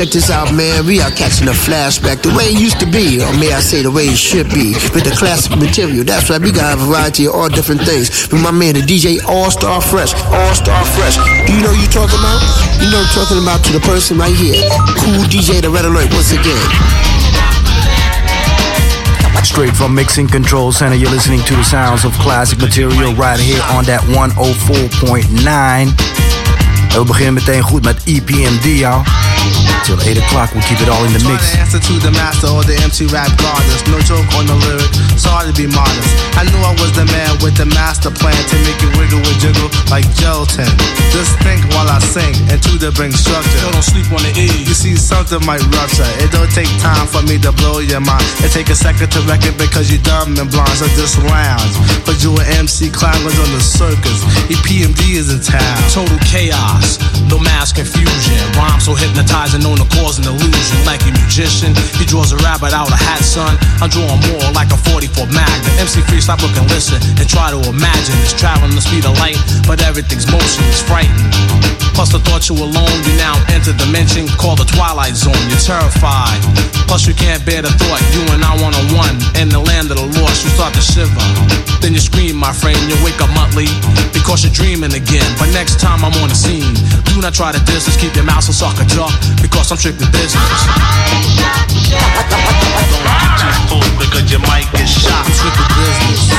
[0.00, 0.86] check this out, man.
[0.86, 3.82] We are catching a flashback the way it used to be, or may I say
[3.82, 6.08] the way it should be, with the classic material.
[6.08, 8.08] That's right, we got a variety of all different things.
[8.32, 11.20] With my man, the DJ All Star Fresh, All Star Fresh.
[11.44, 12.40] Do you know you talking about?
[12.80, 14.64] You know I'm talking about to the person right here.
[14.96, 16.64] Kool DJ, the Red Alert, once again.
[19.44, 23.60] Straight from Mixing Control Center, you're listening to the sounds of classic material right here
[23.76, 25.36] on that 104.9.
[26.88, 29.29] En we beginnen meteen goed met EPMD, y'all.
[29.84, 31.56] Till 8 o'clock, we'll keep it all in the mix.
[31.56, 33.82] answer to the master or the MC rap goddess.
[33.88, 36.10] No joke on the lyric, sorry to be modest.
[36.38, 39.38] I knew I was the man with the master plan to make it wiggle and
[39.40, 40.68] jiggle like gelatin.
[41.10, 43.58] Just think while I sing and to the bring structure.
[43.72, 44.46] don't sleep on the E.
[44.68, 46.06] You see, something might rupture.
[46.22, 48.24] It don't take time for me to blow your mind.
[48.44, 50.76] It take a second to reckon because you're dumb and blind.
[50.78, 51.74] So just lounge.
[52.06, 54.22] But you an MC climbers on the circus.
[54.52, 55.78] EPMD is in town.
[55.90, 58.38] Total chaos, no mass confusion.
[58.54, 58.94] Rhyme so
[59.30, 60.84] hypnotizing, known to cause an illusion.
[60.84, 63.56] Like a magician, he draws a rabbit out of hat, son.
[63.80, 65.70] I'm drawing more like a 44 Magnum.
[65.78, 68.16] MC free, stop looking, listen, and try to imagine.
[68.22, 71.30] It's traveling the speed of light, but everything's motion is frightened.
[71.94, 75.36] Plus the thought you alone, you now enter dimension called the twilight zone.
[75.50, 76.40] You're terrified.
[76.88, 79.90] Plus you can't bear the thought you and I one on one in the land
[79.90, 80.42] of the lost.
[80.42, 81.26] You start to shiver.
[81.80, 82.78] Then you scream, my friend.
[82.88, 83.68] You wake up monthly
[84.12, 85.28] because you're dreaming again.
[85.38, 87.96] But next time I'm on the scene, do not try to distance.
[88.00, 89.12] Keep your mouth so sucker jaw
[89.42, 90.60] because I'm strictly business.
[93.40, 95.26] Don't too because you might get shot.
[95.26, 96.30] Business.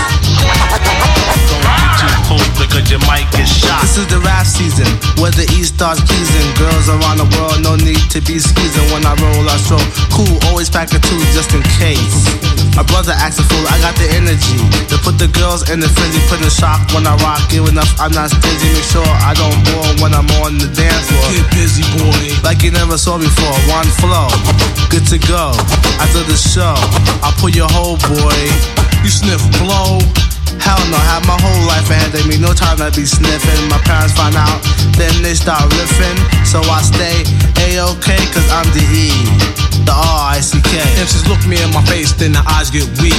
[2.28, 3.82] Don't too because you might get shot.
[3.82, 6.50] This is the rap season where the East starts pleasing.
[6.58, 8.90] Girls around the world, no need to be skeezing.
[8.90, 12.26] When I roll, I stroll cool, always pack a two just in case.
[12.74, 14.58] My brother acts a fool, I got the energy
[14.90, 17.40] to put the girls in the frenzy, put in shock when I rock.
[17.54, 18.74] Give enough, I'm not stingy.
[18.74, 21.30] Make sure I don't bore when I'm on the dance floor.
[21.38, 22.34] Get busy, boy.
[22.42, 23.54] Like you never saw before.
[23.70, 24.26] One flow,
[24.90, 25.54] good to go.
[26.02, 26.74] After the show,
[27.22, 28.42] I'll pull your whole boy.
[29.06, 30.02] You sniff blow.
[30.62, 32.38] Hell no, have my whole life ahead of me.
[32.38, 33.62] No time to be sniffing.
[33.70, 34.62] My parents find out,
[34.98, 36.18] then they start riffing.
[36.46, 37.26] So I stay
[37.66, 39.10] A-OK, cause I'm the E,
[39.86, 40.72] the R-I-C-K.
[41.02, 43.18] MCs look me in my face, then the eyes get weak.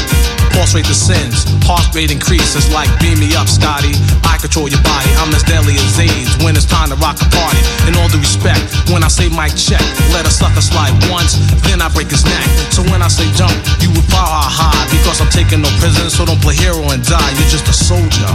[0.52, 3.96] Pulse rate descends, heart rate increases like beam me up, Scotty.
[4.28, 7.28] I control your body, I'm as deadly as AIDS when it's time to rock a
[7.32, 7.62] party.
[7.88, 8.60] In all due respect,
[8.92, 9.80] when I say mic check,
[10.12, 12.44] let a sucker slide once, then I break his neck.
[12.68, 16.28] So when I say jump, you would power high because I'm taking no prisoners, so
[16.28, 17.31] don't play hero and die.
[17.38, 18.28] You're just a soldier,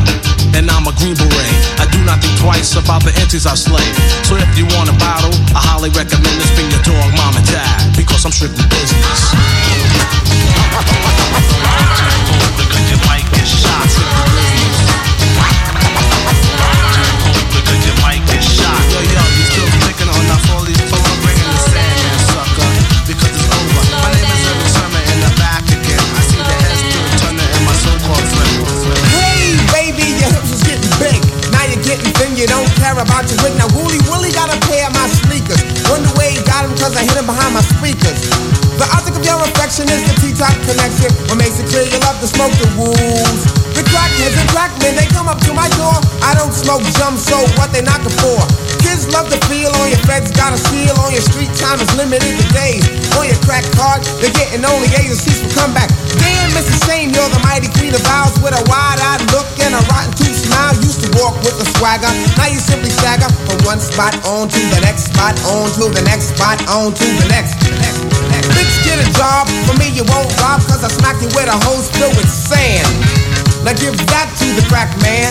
[0.58, 1.54] and I'm a green beret.
[1.78, 3.86] I do not think twice about the entities I slay.
[4.26, 7.46] So if you want a battle, I highly recommend this bring your dog, mom and
[7.46, 9.34] dad, because I'm strictly business.
[36.98, 38.22] them, I hit him behind my speakers.
[38.78, 41.14] The object of your affection is the T-top connection.
[41.30, 43.37] What makes it clear you love to smoke the wolves.
[44.36, 45.96] And crackmen, they come up to my door.
[46.20, 48.44] I don't smoke jump, so what they knocking for?
[48.84, 51.88] Kids love to feel on your feds, got a seal on your street time is
[51.96, 52.84] limited to days.
[53.16, 55.88] On your crack card, they're getting only C's for comeback.
[56.20, 56.76] Damn, Mrs.
[56.84, 60.36] Shane, you're the mighty queen of vows with a wide-eyed look and a rotten tooth
[60.36, 60.76] smile.
[60.84, 64.62] Used to walk with a swagger, now you simply stagger from one spot on to
[64.76, 67.56] the next spot, on to the next spot, on to the next.
[67.64, 68.52] The next, the next.
[68.52, 69.48] Bitch, get a job.
[69.64, 73.17] For me, you won't rob, cause I smack you with a hose filled with sand.
[73.68, 75.28] Now give that to the crack man.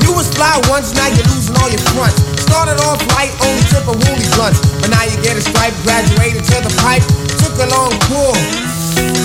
[0.00, 2.16] You was fly once, now you're losing all your fronts.
[2.40, 4.64] Started off light, only tip of woolly blunts.
[4.80, 7.04] But now you get a stripe, graduated to the pipe.
[7.36, 8.32] Took a long pull.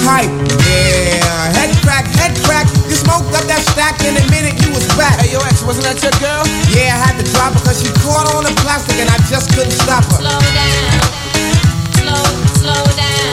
[0.03, 0.27] Hype,
[0.67, 1.47] yeah.
[1.55, 2.67] Head crack, head crack.
[2.91, 5.15] You smoked up that stack in a minute, you was back.
[5.23, 6.43] Hey, yo, ex, wasn't that your girl?
[6.75, 9.55] Yeah, I had to drop her cause she caught on the plastic and I just
[9.55, 10.27] couldn't stop her.
[10.27, 10.99] Slow down.
[11.95, 12.19] Slow,
[12.59, 13.30] slow down.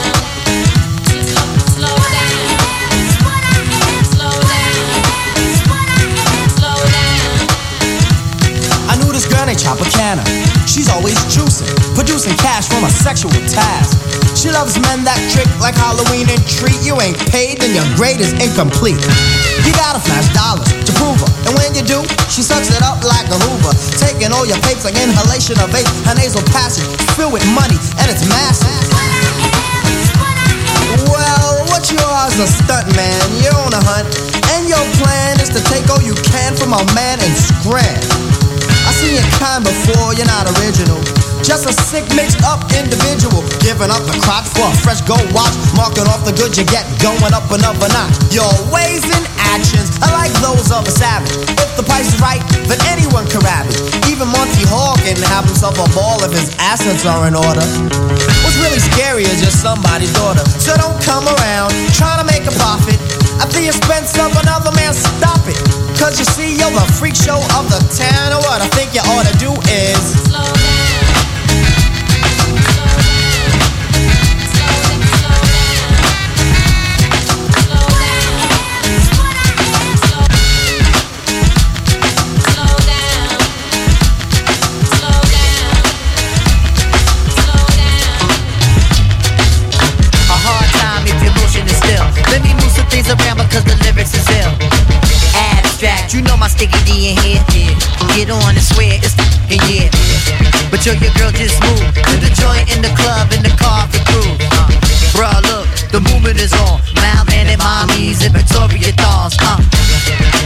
[9.28, 10.24] Girl named Tropicana.
[10.68, 13.96] She's always juicing, producing cash from a sexual task.
[14.36, 16.78] She loves men that trick like Halloween and treat.
[16.84, 19.00] You ain't paid, then your grade is incomplete.
[19.66, 21.30] You gotta flash dollars to prove her.
[21.48, 23.74] And when you do, she sucks it up like a Hoover.
[23.98, 25.88] Taking all your papes like inhalation of vape.
[26.06, 26.86] Her nasal passage
[27.18, 28.70] filled with money, and it's massive.
[31.10, 33.18] Well, what you are is a stunt man.
[33.42, 34.06] You're on a hunt,
[34.54, 38.27] and your plan is to take all you can from a man and scram.
[38.98, 40.98] Seen your kind before, you're not original.
[41.46, 43.46] Just a sick, mixed up individual.
[43.62, 45.54] Giving up the crotch for a fresh gold watch.
[45.78, 48.18] Marking off the good you get, going up another notch.
[48.34, 51.30] Your ways and actions are like those of a savage.
[51.62, 53.38] If the price is right, then anyone can
[53.70, 53.78] it.
[54.10, 57.62] Even Monty Hall can have himself a ball if his assets are in order.
[58.42, 60.42] What's really scary is just somebody's daughter.
[60.58, 62.97] So don't come around trying to make a profit
[63.48, 64.92] at the expense of another man.
[64.92, 65.58] Stop it.
[65.98, 68.32] Cause you see, you're the freak show of the town.
[68.32, 69.98] And what I think you ought to do is
[70.28, 70.77] Slow down.
[96.58, 97.70] Sticky D in here.
[98.18, 99.14] Get on and swear it's
[99.46, 99.86] in yeah.
[100.74, 103.86] But yo, your girl just moved to the joint in the club in the car
[103.86, 104.34] for crew.
[104.58, 104.66] Uh,
[105.14, 106.82] bruh, look, the movement is on.
[106.98, 109.38] Malman and mommies and Victoria dolls.
[109.38, 109.62] Uh,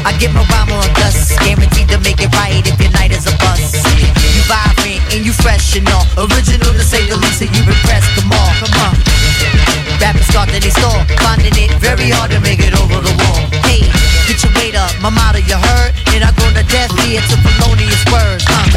[0.05, 3.25] I get my rhyme on dust, guaranteed to make it right if your night is
[3.25, 3.81] a bust.
[4.37, 6.05] You vibrant and you fresh and all.
[6.29, 8.53] Original to say the least, and you impressed them all.
[8.61, 8.95] Come on.
[9.97, 13.49] Rappers start that they stall, finding it very hard to make it over the wall.
[13.65, 13.89] Hey,
[14.63, 18.47] weight up, my motto you heard, and I go to death here to felonious words.
[18.47, 18.71] Uh.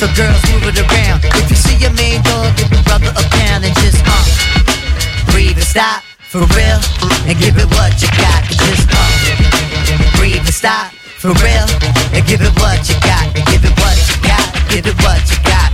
[0.00, 1.20] So girls move it around.
[1.36, 4.24] If you see your main dog, give your brother a pound and just uh,
[5.28, 6.02] breathe and stop
[6.32, 6.80] for real,
[7.28, 8.40] and give it what you got.
[8.48, 11.68] Just uh, breathe and stop for real,
[12.16, 13.28] and give it what you got.
[13.52, 14.48] Give it what you got.
[14.72, 15.73] Give it what you got.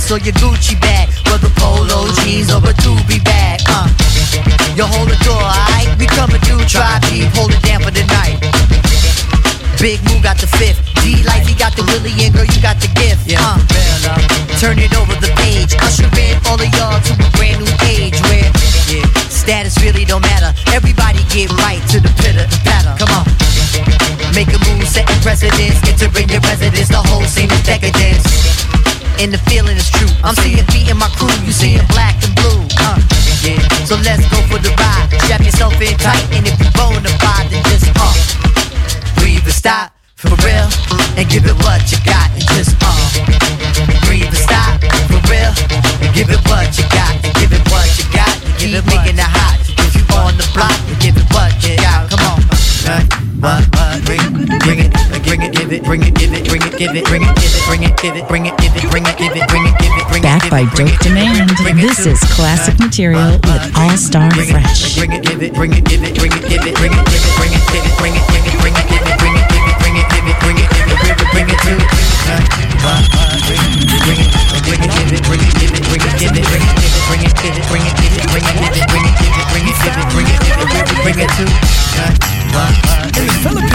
[0.00, 3.60] Dress or your Gucci bag, whether polo jeans or a doobie bag.
[3.68, 3.88] Uh,
[4.76, 5.88] you hold the door, alright?
[5.98, 8.40] We coming through, try deep, hold it down for the night.
[9.80, 10.80] Big Moo got the fifth.
[11.00, 13.32] D like he got the Willie and girl, you got the gift.
[13.32, 13.56] Uh,
[14.60, 15.72] turn it over the page.
[15.80, 18.44] Usher in all of y'all to a brand new age where
[18.92, 20.52] yeah, status really don't matter.
[20.72, 22.92] Everybody get right to the pitter patter.
[23.00, 23.24] Come on.
[24.36, 26.88] Make a move, setting precedence, entering your residence.
[26.88, 28.29] The whole scene is decadence.
[29.20, 30.08] And the feeling is true.
[30.24, 32.64] I'm seeing beat in my crew, you seeing black and blue.
[32.80, 32.96] Uh,
[33.44, 33.60] yeah.
[33.84, 35.12] So let's go for the ride.
[35.28, 38.16] Strap yourself in tight, and if you bona fide, then just uh,
[39.20, 40.72] breathe and stop for real,
[41.20, 42.96] and give it what you got, and just uh,
[44.08, 44.80] breathe and stop
[45.12, 45.52] for real,
[46.00, 49.20] and give it what you got, and give it what you got, and keep making
[49.20, 49.60] it hot.
[49.84, 52.08] If you on the block, and give it what you got.
[52.08, 52.40] Come on.
[52.88, 53.04] Uh,
[53.44, 53.69] what,
[55.70, 57.84] give it, bring it, give it, bring it, give it, bring it, give it, bring
[57.86, 60.06] it, give it, bring it, give it, bring it, give it, bring it, give it,
[60.10, 60.26] bring it.
[60.26, 61.50] Back by Dope Demand.
[61.78, 64.98] This is classic material with All Star Fresh.
[64.98, 67.22] Bring it, give it, bring it, give it, bring it, give it, bring it, give
[67.22, 69.38] it, bring it, give it, bring it, give it, bring it, give it, bring it,
[69.38, 71.78] give it, bring it, give it, bring it, give it, bring it, bring it to.
[72.80, 74.34] Bring it,
[74.66, 76.18] bring it, give it, bring it, give it, bring it,
[83.54, 83.69] give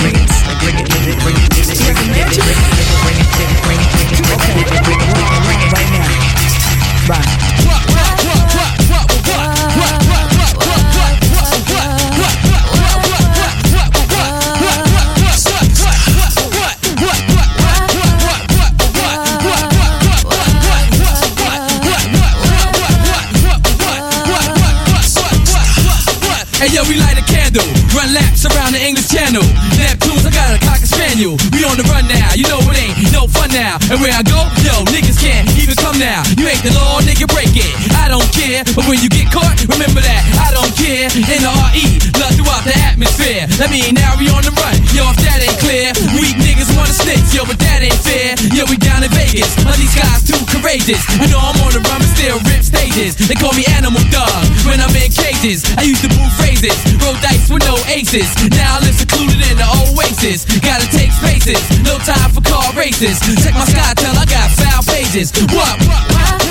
[43.56, 45.88] That mean now we on the run, yo, if that ain't clear.
[46.20, 48.36] Weak niggas wanna snitch, yo, but that ain't fair.
[48.52, 51.00] Yo, we down in Vegas, but these guys too courageous.
[51.24, 53.16] You know I'm on the run, but still rip stages.
[53.16, 55.64] They call me Animal Dog when I'm in cages.
[55.80, 58.28] I used to move phrases, roll dice with no aces.
[58.52, 60.44] Now I live secluded in the oasis.
[60.60, 63.24] Gotta take spaces, no time for car races.
[63.40, 65.32] Check my sky, tell I got foul pages.
[65.56, 66.45] What, what,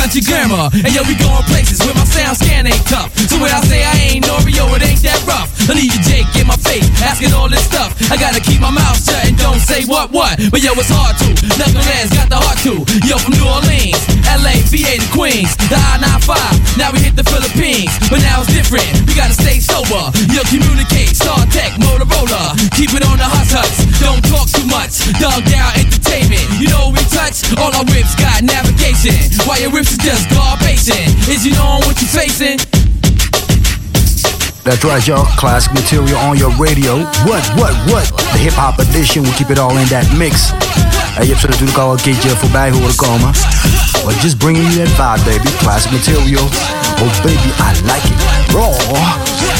[0.00, 0.72] country grammar.
[0.72, 3.12] And yo, we going places where my sound scan ain't tough.
[3.28, 5.52] So when I say I ain't norio, it ain't that rough.
[5.68, 7.92] I need you Jake in my face, asking all this stuff.
[8.08, 10.40] I gotta keep my mouth shut and don't say what what.
[10.48, 11.28] But yo, it's hard to.
[11.60, 12.80] Knuckleheads got the heart to.
[13.04, 16.80] Yo, from New Orleans, LA, VA to Queens, the I-95.
[16.80, 18.88] Now we hit the Philippines, but now it's different.
[19.04, 20.08] We gotta stay sober.
[20.32, 22.56] Yo, communicate, StarTAC, Motorola.
[22.72, 23.84] Keep it on the hot huts.
[24.00, 24.96] Don't talk too much.
[25.20, 26.40] Dog down entertainment.
[26.56, 28.16] You know we touch all our whips.
[29.10, 30.30] That While your ribs are just.
[31.28, 32.58] Is you knowing what you're facing?
[34.64, 35.24] That's right, y'all.
[35.36, 36.98] Classic material on your radio.
[37.24, 38.06] What, what, what?
[38.32, 39.22] The hip-hop edition.
[39.22, 40.52] We keep it all in that mix.
[41.16, 43.32] En je hebt ze natuurlijk al een keertje voorbij horen komen.
[44.04, 45.56] But just bringing you that vibe, baby.
[45.58, 46.44] Classic material.
[47.02, 48.52] Oh, baby, I like it.
[48.52, 49.59] Raw.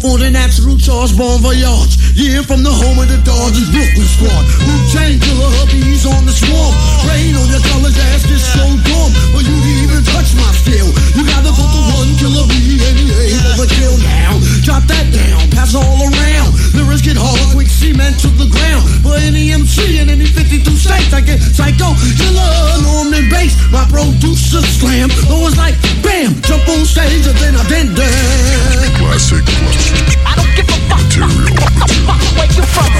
[0.00, 2.00] for the natural charge, bon voyage.
[2.16, 4.44] Yeah, from the home of the Dodgers, Brooklyn squad.
[4.64, 6.74] Who Tang killer hubbies on the swamp.
[7.04, 9.10] Rain on your college ass is so dumb.
[9.36, 10.88] But you didn't even touch my skill.
[11.14, 14.40] You gotta vote to one killer B and you ain't overkill now.
[14.70, 16.54] Shot that down, pass all around.
[16.78, 18.86] Lyrics get hard, quick cement to the ground.
[19.02, 22.54] For any MC in any 52 states, I get psycho, killer,
[22.86, 23.58] Norman Bates.
[23.74, 25.74] My producer slam, though it's like
[26.06, 28.94] bam, jump on stage and then I bend down.
[28.94, 30.06] Classic, classic.
[30.22, 31.02] I don't give a fuck.
[31.02, 32.30] Material, material.
[32.38, 32.94] Where you from?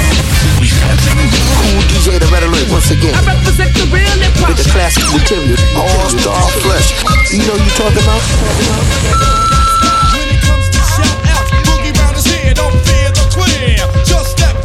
[1.55, 3.15] Kool DJ the Red Alert once again.
[3.15, 4.51] I represent the real and hop.
[4.51, 6.99] With the classic material, All Star Fresh.
[7.31, 9.50] You know you talking about.
[13.31, 13.77] clear.
[14.05, 14.60] Just step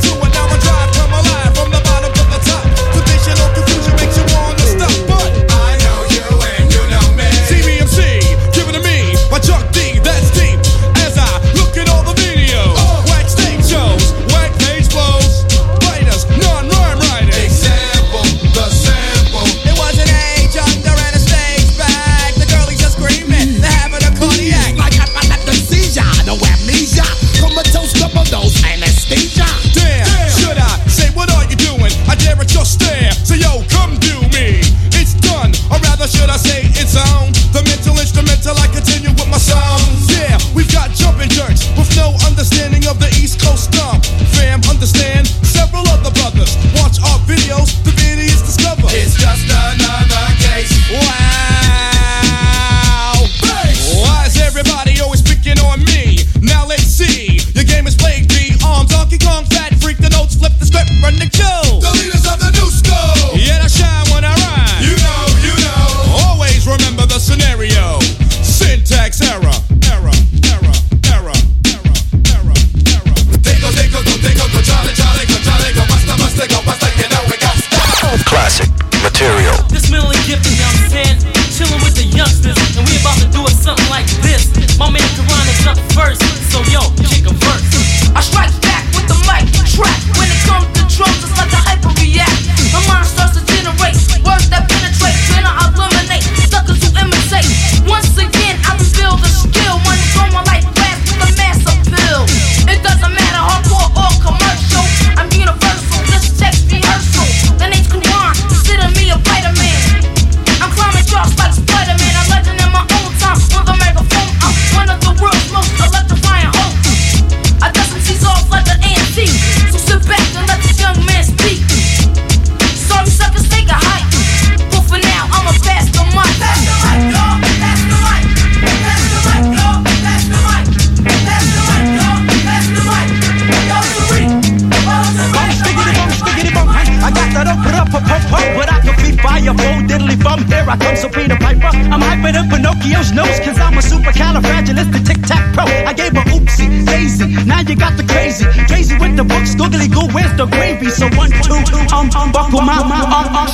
[147.85, 148.45] got the crazy.
[148.65, 150.89] Crazy with the books, googly goo, where's the gravy?
[150.89, 153.49] So one, two, two, um, um, buckle my, um, um, um,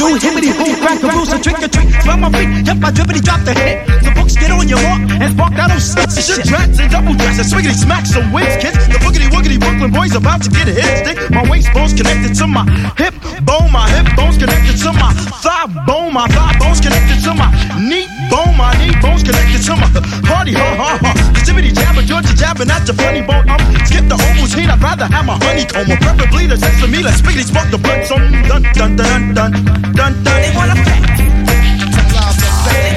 [0.00, 1.92] do hibbity hoo, crack a rooster, trick or treat.
[2.00, 3.84] Smell my feet, jump my dribbity, drop the hit.
[4.00, 6.08] The books get on your walk and spark that old shit.
[6.24, 8.80] Shit, drats and double dress and swiggity smack some wins, kids.
[8.88, 11.18] The boogity woogity Brooklyn boys about to get a hit stick.
[11.30, 12.64] My waist bones connected to my
[12.96, 13.14] hip
[13.44, 15.12] bone, my hip bones connected to my
[15.44, 19.74] thigh bone, my thigh bones connected to my knee bone, my knee bones connected to
[19.74, 19.90] my
[20.24, 21.12] party, ha ha ha.
[21.34, 23.44] The jabber, Georgia jabbing at your funny bone.
[23.50, 26.88] Um, skip the Opal's heat, I'd rather have my honeycomb, or preferably the sex of
[26.88, 27.02] me.
[27.02, 29.52] Let's spiggity spark the blood, so dun dun dun dun
[29.92, 30.40] dun dun.
[30.40, 30.78] They wanna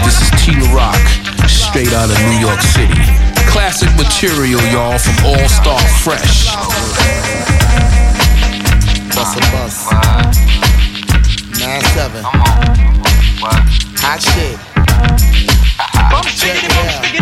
[0.05, 0.95] This is T Rock,
[1.49, 2.95] straight out of New York City.
[3.51, 6.55] Classic material, y'all, from All Star Fresh.
[9.11, 9.91] Bust a bus.
[11.59, 12.23] Nine seven.
[14.01, 14.72] Hot shit.
[15.03, 15.52] Out.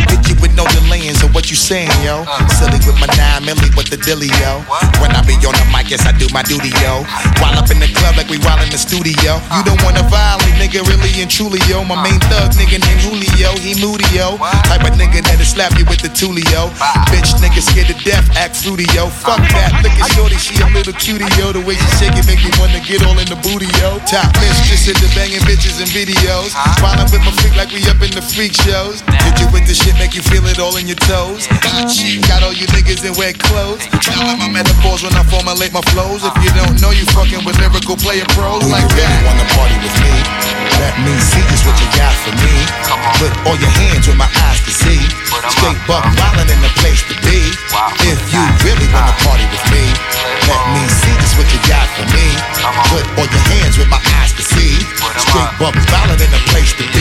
[0.10, 2.24] Hit you with no delayings of what you saying, yo.
[2.58, 4.64] Silly with my nine milli with the dilly, yo.
[5.00, 7.04] When I be on the mic, yes, I do my duty, yo.
[7.40, 9.40] While up in the club like we while in the studio.
[9.56, 11.84] You don't wanna violate, nigga, really and truly, yo.
[11.84, 14.38] My main thug, nigga named Julio, he moody, yo.
[14.68, 16.72] Type of nigga that'll slap you with the tulio.
[17.12, 19.08] Bitch, nigga scared to death, act fruity, yo.
[19.08, 21.52] Fuck that, look at shorty, she a little cutie, yo.
[21.52, 24.00] The way she shake it make me wanna get all in the booty, yo.
[24.08, 26.54] Top mistress in the banging bitches and videos.
[26.82, 29.02] While I'm with my freak like we up in the freak shows.
[29.26, 31.48] Hit you with the shit, make you feel it all in your toes.
[32.30, 33.82] Got all you niggas in wet clothes.
[34.06, 36.22] Now I'm my metaphors when I formulate my flows.
[36.22, 39.14] If you don't know, you fucking with lyrical player pros like that.
[39.18, 40.14] You wanna party with me?
[40.78, 42.56] Let me see just what you got for me.
[43.18, 45.02] Put all your hands where my eyes can see.
[45.54, 47.40] Straight buck wildin' in the place to be.
[48.06, 49.86] If you really wanna party with me,
[50.50, 52.26] let me see just what you got for me.
[52.94, 54.74] Put all your hands where my eyes can see.
[55.18, 57.01] Straight buck wildin' in the place to be.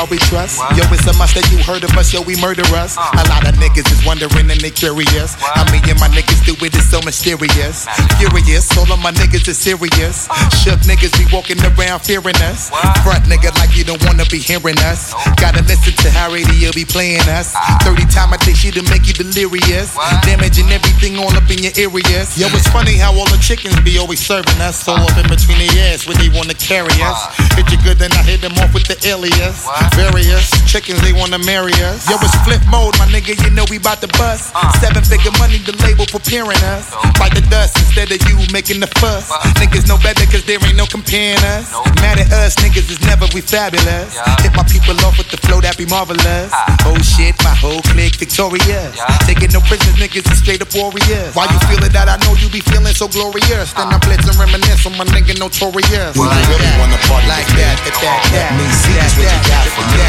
[0.00, 0.56] God we trust.
[0.80, 2.96] Yo, it's a must that you heard of us, yo, we murder us.
[2.96, 5.36] A lot of niggas is wondering and they curious.
[5.36, 7.84] How me and my niggas do it is so mysterious.
[8.16, 10.24] Furious, all of my niggas is serious.
[10.64, 12.72] Shook niggas be walking around fearing us.
[13.04, 15.12] Front nigga like you don't wanna be hearing us.
[15.36, 17.52] Gotta listen to how radio be playing us.
[17.84, 19.92] 30 time I take shit to make you delirious.
[20.24, 22.40] Damaging everything all up in your areas.
[22.40, 24.80] Yo, it's funny how all the chickens be always serving us.
[24.88, 27.36] All up in between their ass when they wanna carry us.
[27.52, 29.68] Hit you good, then I hit them off with the alias.
[29.96, 32.08] Various chickens, they wanna marry us.
[32.08, 34.54] Yo, it's Flipmode, my nigga, you know we bout to bust.
[34.80, 36.88] Seven figure money, the label preparing us.
[37.18, 39.30] Fight the dust instead of you making the fuss.
[39.60, 41.72] Niggas know better cause there ain't no comparing us.
[42.00, 44.16] Mad at us, niggas is never we fabulous.
[44.40, 46.50] Hit my people off with the flow that be marvelous.
[46.86, 48.96] Oh shit, my whole clique victorious.
[49.26, 51.34] Taking no prisoners, niggas is straight up warriors.
[51.34, 52.08] Why you feeling that?
[52.08, 53.72] I know you be feeling so glorious.
[53.74, 56.14] Then I blitz and reminisce on my nigga notorious.
[56.16, 57.76] Do you really wanna party like that?
[57.84, 60.04] That, that, Let me see just what you got for me.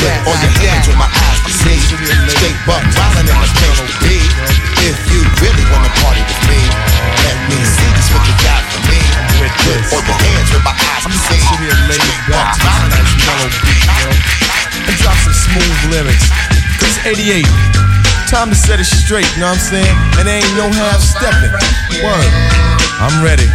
[0.00, 1.78] Put all your hands where my eyes can see.
[2.30, 4.18] Straight buck wildin' in the place to be.
[4.86, 6.60] If you really wanna party with me,
[7.26, 9.00] let me see just what you got for me.
[9.38, 11.40] Put all your hands where my eyes can see.
[11.42, 14.40] Straight buck wildin' in the place to
[14.80, 16.26] and drop some smooth lyrics.
[16.78, 17.44] Cause it's 88.
[18.30, 19.96] Time to set it straight, you know what I'm saying?
[20.18, 21.50] And there ain't no half stepping.
[21.98, 22.30] Word.
[23.02, 23.48] I'm ready.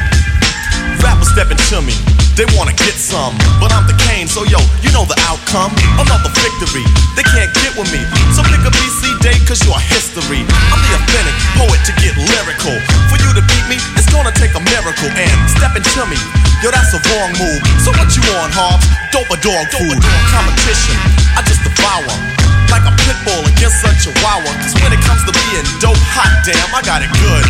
[1.02, 2.15] Rappers stepping to me.
[2.36, 3.32] They wanna get some,
[3.64, 5.72] but I'm the Kane, so yo, you know the outcome.
[5.96, 6.84] Another victory,
[7.16, 8.04] they can't get with me.
[8.36, 10.44] So pick a BC date, cause you're history.
[10.44, 12.76] I'm the authentic poet to get lyrical.
[13.08, 15.08] For you to beat me, it's gonna take a miracle.
[15.16, 16.20] And stepping to me,
[16.60, 17.64] yo, that's a wrong move.
[17.80, 18.84] So what you on, Hobbs?
[19.16, 19.96] Dope or dog food?
[20.28, 21.00] Competition,
[21.40, 22.55] I just devour.
[22.72, 24.52] Like a pit bull against a chihuahua.
[24.62, 27.46] Cause when it comes to being dope, hot damn, I got it good.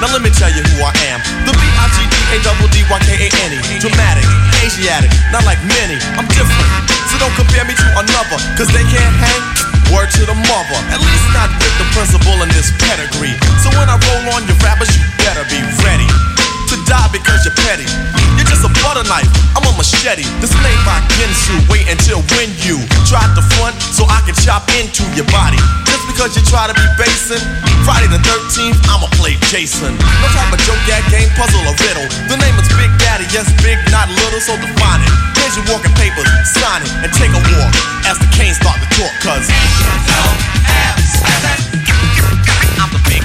[0.00, 1.20] Now let me tell you who I am.
[1.44, 3.60] The B-I-G-D-A-D-D-Y-K-A-N-E.
[3.82, 4.26] Dramatic,
[4.64, 6.00] Asiatic, not like many.
[6.16, 6.70] I'm different.
[7.12, 8.38] So don't compare me to another.
[8.56, 9.42] Cause they can't hang.
[9.92, 10.78] Word to the mother.
[10.94, 13.34] At least not with the principal in this pedigree.
[13.60, 16.06] So when I roll on your rappers, you better be ready
[16.90, 17.86] die because you're petty.
[18.34, 20.26] You're just a butter knife, I'm a machete.
[20.42, 21.54] This made by Ginsu.
[21.70, 25.62] Wait until when you try to front so I can chop into your body.
[25.86, 27.38] Just because you try to be basing,
[27.86, 29.94] Friday the 13th, I'ma play Jason.
[29.94, 32.10] No type of joke, gag, game, puzzle, or riddle.
[32.26, 35.12] The name is Big Daddy, yes, big, not little, so define it.
[35.38, 36.26] Here's your walking papers,
[36.58, 37.72] sign it, and take a walk
[38.10, 39.46] as the Kane's start to talk, cause.
[42.82, 43.22] I'm the Big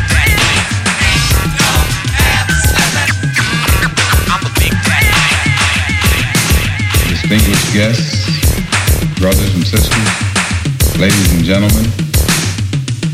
[7.38, 11.86] distinguished guests, brothers and sisters, ladies and gentlemen,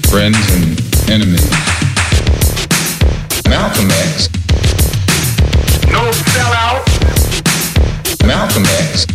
[0.09, 0.77] friends and
[1.09, 1.49] enemies.
[3.49, 4.29] Malcolm X.
[5.89, 6.85] No sellout.
[8.25, 9.07] Malcolm X.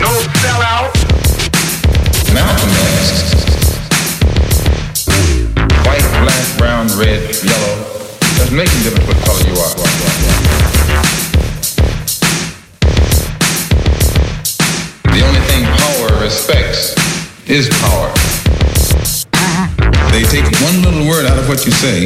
[0.00, 0.10] No
[0.42, 0.90] sellout.
[2.34, 3.06] Malcolm X.
[5.86, 7.76] White, black, brown, red, yellow.
[8.36, 10.33] Doesn't make a difference what color you are.
[17.46, 18.08] Is power.
[20.10, 22.04] They take one little word out of what you say,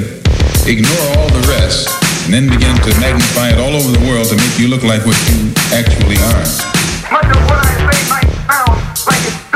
[0.67, 1.89] ignore all the rest,
[2.25, 5.05] and then begin to magnify it all over the world to make you look like
[5.07, 6.43] what you actually are.
[7.13, 9.48] Much of what I say might sound like it's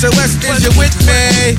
[0.00, 1.52] SOS, is you with me?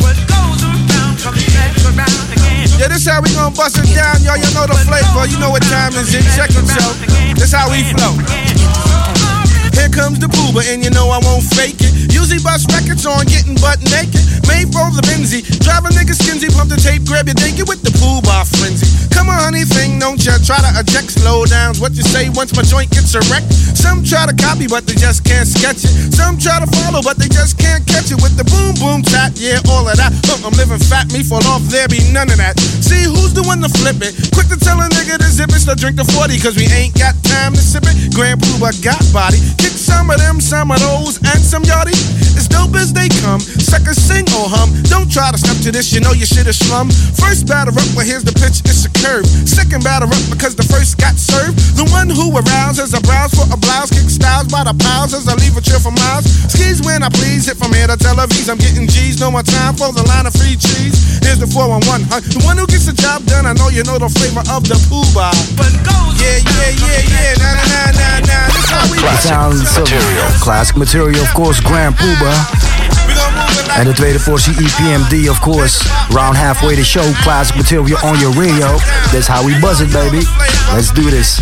[2.82, 4.34] Yeah, this how we gonna bust it down, y'all.
[4.34, 5.30] You know the flavor.
[5.30, 6.26] You know what time is it?
[6.34, 6.90] Check it, yo.
[7.38, 8.18] This how we flow.
[9.78, 11.94] Here comes the Puba, and you know I won't fake it.
[12.10, 14.26] Usually bust records on getting butt naked.
[14.52, 15.40] Made for the Benzie.
[15.64, 18.84] Drive a nigga skinsy, pump the tape, grab your dinky with the pool bar frenzy.
[19.16, 21.80] Come on, honey, thing, don't ya try to eject slow downs.
[21.80, 23.48] What you say once my joint gets erect?
[23.78, 25.94] Some try to copy, but they just can't sketch it.
[26.12, 29.32] Some try to follow, but they just can't catch it with the boom boom tap.
[29.40, 30.12] Yeah, all of that.
[30.28, 32.60] Huh, I'm living fat, me fall off, there be none of that.
[32.60, 34.12] See who's the one to flip it?
[34.36, 36.98] Quick to tell a nigga to zip it, so drink the 40, cause we ain't
[37.00, 37.96] got time to sip it.
[38.12, 39.40] Grand Puba got body.
[39.62, 41.96] Kick some of them, some of those, and some yardie.
[42.34, 44.74] As dope as they come, suckers sing or hum.
[44.90, 46.90] Don't try to step to this, you know your shit is slum.
[47.14, 49.26] First batter up, well here's the pitch, it's a curve.
[49.46, 51.62] Second batter up because the first got served.
[51.78, 55.30] The one who arouses a browse for a blouse, kick styles by the piles as
[55.30, 56.26] I leave a chill for miles.
[56.50, 59.46] Skis when I please, hit from here to Tel Aviv, I'm getting G's, no more
[59.46, 61.22] time for the line of free cheese.
[61.22, 62.26] Here's the 411, huh?
[62.26, 64.78] The one who gets the job done, I know you know the flavor of the
[64.90, 65.30] Puba.
[65.54, 68.46] But goes, yeah, yeah, yeah, yeah, nah, nah, nah, nah, nah.
[68.58, 69.86] This how we The sounds of
[70.42, 72.34] classic material, of course, Grand Puba.
[73.78, 75.82] En de tweede portie EPMD, of course.
[76.14, 78.78] Round halfway the show, classic material on your radio.
[79.12, 80.22] That's how we buzz it, baby.
[80.74, 81.42] Let's do this.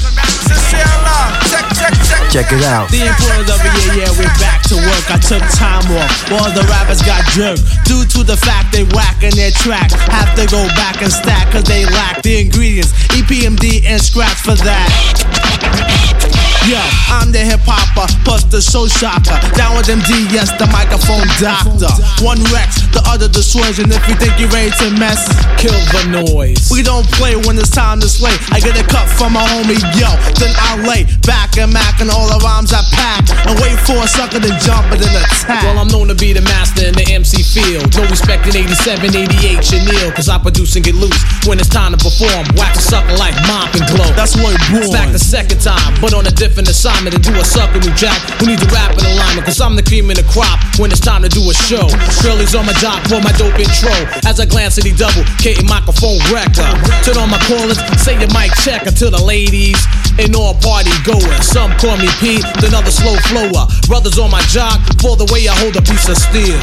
[2.31, 2.89] Check it out.
[2.91, 5.05] The employers of the year, yeah, we're back to work.
[5.09, 7.65] I took time off All the rappers got jerked.
[7.85, 9.91] Due to the fact they whacking their track.
[10.13, 12.93] Have to go back and stack cause they lack the ingredients.
[13.17, 16.28] EPMD and scratch for that.
[16.67, 19.37] Yo, I'm the hip hopper, plus the show shocker.
[19.55, 21.87] Down with MD, yes, the microphone doctor.
[22.19, 25.23] One Rex, the other destroys, and if you think you're ready to mess,
[25.55, 26.67] kill the noise.
[26.67, 28.35] We don't play when it's time to slay.
[28.51, 32.11] I get a cut from my homie, yo, then I lay back and mac and
[32.11, 35.63] all the rhymes I pack and wait for a sucker to jump and then attack.
[35.63, 37.87] Well, I'm known to be the master in the MC field.
[37.95, 41.95] No respect in 87, 88, Chanel, cause I produce and get loose when it's time
[41.95, 42.43] to perform.
[42.59, 44.11] Wax a sucker like mop and glow.
[44.13, 47.43] That's what it back the second time, but on a different assignment to do a
[47.43, 50.25] sucker new jack who needs to rap in alignment, cause I'm the cream in the
[50.25, 51.85] crop when it's time to do a show.
[52.23, 53.93] Shirley's on my job for my dope intro.
[54.25, 56.63] As I glance at the double, K microphone wrecker.
[56.63, 59.77] Uh, turn on my callers, say your mic check until the ladies
[60.17, 61.45] and all party goers.
[61.45, 63.67] Some call me Pete, then other slow flower.
[63.85, 66.57] Brothers on my jock for the way I hold a piece of steel.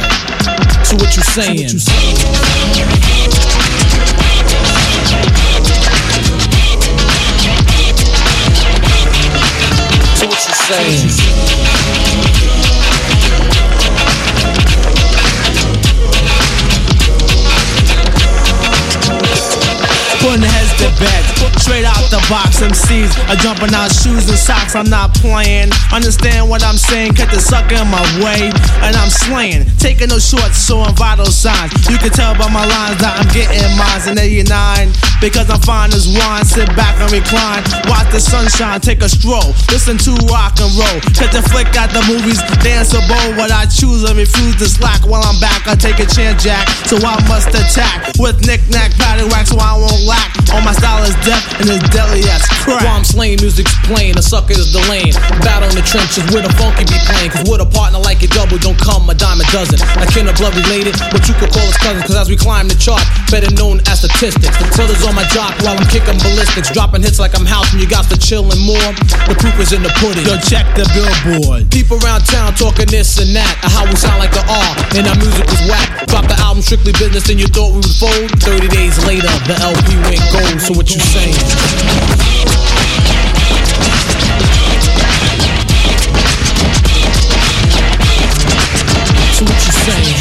[0.83, 1.79] So what you saying?
[1.79, 2.33] So what you
[2.81, 3.76] saying?
[20.19, 21.23] Putting the heads to bed,
[21.57, 22.61] straight out the box.
[22.61, 24.75] MCs are jumping out shoes and socks.
[24.75, 25.73] I'm not playing.
[25.91, 27.13] Understand what I'm saying?
[27.17, 28.53] Cut the sucker in my way,
[28.85, 29.65] and I'm slaying.
[29.81, 31.73] Taking no shorts, showing vital signs.
[31.89, 34.93] You can tell by my lines that I'm getting mines in 89.
[35.17, 36.45] Because I'm fine as wine.
[36.45, 37.65] Sit back and recline.
[37.89, 39.49] Watch the sunshine, take a stroll.
[39.73, 40.97] Listen to rock and roll.
[41.17, 43.33] Catch a flick at the movies, dance a bowl.
[43.33, 45.65] What I choose and refuse to slack while I'm back.
[45.65, 46.69] I take a chance, Jack.
[46.85, 50.29] So I must attack with knick-knack, paddywhack, so I won't lack.
[50.53, 52.85] on my style is death and it's deadly as crack.
[52.85, 55.13] While I'm slaying, music's playing, a sucker is the lane.
[55.41, 57.33] Battle in the trenches where the funky be playing.
[57.33, 59.81] Cause with a partner like it double, don't come a dime a dozen.
[59.97, 62.05] Like kin of blood related, but you could call us cousins.
[62.05, 63.01] Cause as we climb the chart,
[63.33, 64.55] better known as statistics.
[64.61, 66.69] The brothers on my jock while I'm kicking ballistics.
[66.71, 68.89] Dropping hits like I'm house and you got to chill and more.
[69.25, 70.25] The proof is in the pudding.
[70.29, 71.71] Yo, check the billboard.
[71.71, 73.53] People around town talking this and that.
[73.65, 76.07] How we sound like the R and our music was whack.
[76.07, 78.29] Drop the album strictly business and you thought we would fold.
[78.43, 80.56] 30 days later, the LP went gold.
[80.59, 81.33] So what you saying?
[89.31, 90.17] So what you saying?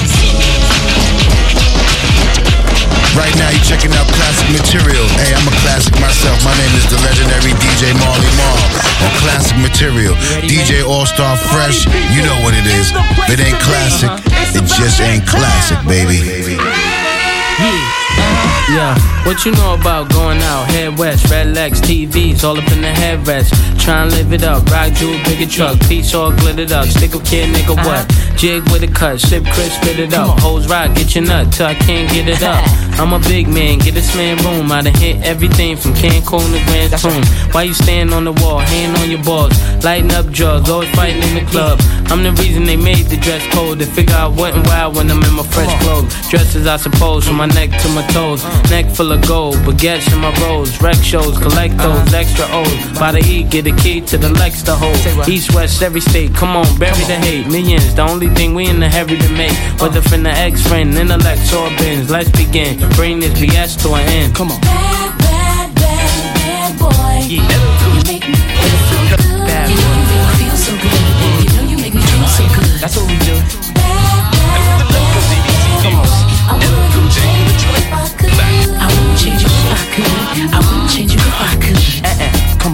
[3.16, 5.08] Right now, you're checking out classic material.
[5.16, 6.36] Hey, I'm a classic myself.
[6.44, 8.60] My name is the legendary DJ Marley Marl
[9.02, 10.14] on classic material.
[10.44, 12.92] DJ All Star Fresh, you know what it is.
[13.24, 14.12] If it ain't classic,
[14.52, 16.20] it just ain't classic, baby.
[17.56, 17.85] Yeah,
[19.24, 20.64] what you know about going out?
[20.66, 23.50] Head west, red legs, TVs, all up in the headrest.
[23.78, 26.86] Try and live it up, rock jewel, bigger truck, piece all glittered up.
[26.86, 28.10] Stick a kid, nigga, what?
[28.10, 28.36] Uh-huh.
[28.36, 30.40] Jig with a cut, sip crisp, spit it up.
[30.40, 32.64] Hoes rock, get your nut till I can't get it up.
[32.98, 34.72] I'm a big man, get this man room.
[34.72, 37.52] I done hit everything from Cancun to Grand Tune.
[37.52, 39.52] Why you stand on the wall, hand on your balls,
[39.84, 41.78] lighting up drugs, always fighting in the club.
[42.08, 43.80] I'm the reason they made the dress code.
[43.80, 46.14] They figure out what and why when I'm in my fresh clothes.
[46.30, 48.42] Dresses, I suppose, from my neck to my toes.
[48.70, 50.80] Neck full of gold, baguettes in my rolls.
[50.80, 52.98] Rec shows, collect those extra O's.
[52.98, 54.96] By the E, get a key to the Lex to hold.
[55.28, 57.46] East, west, every state, come on, bury the hate.
[57.46, 59.52] Millions, the only thing we in the hurry to make.
[59.80, 62.08] Whether from the ex friend, intellect, or bins.
[62.10, 62.85] Let's begin.
[62.94, 64.34] Bring this BS to an end.
[64.34, 64.60] Come on.
[64.60, 67.26] Bad bad, bad, bad boy.
[67.26, 67.42] Yeah.
[67.94, 69.46] You make me feel so good.
[69.46, 70.96] Bad You make me feel so good.
[71.42, 72.80] You know you make me feel so good.
[72.80, 73.65] That's what we do.